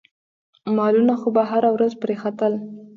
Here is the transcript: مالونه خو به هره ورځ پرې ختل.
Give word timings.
مالونه 0.75 1.13
خو 1.21 1.27
به 1.35 1.41
هره 1.51 1.69
ورځ 1.75 1.93
پرې 2.01 2.15
ختل. 2.21 2.53